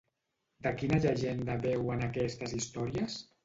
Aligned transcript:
De 0.67 0.71
quina 0.79 0.99
llegenda 1.03 1.59
beuen 1.67 2.05
aquestes 2.11 2.59
històries? 2.61 3.23